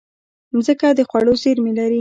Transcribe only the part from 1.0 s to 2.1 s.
خوړو زېرمې لري.